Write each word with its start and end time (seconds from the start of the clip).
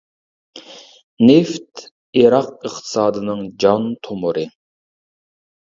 نېفىت 1.31 1.83
ئىراق 2.23 2.49
ئىقتىسادىنىڭ 2.71 3.47
جان 3.67 3.89
تومۇرى. 4.09 4.51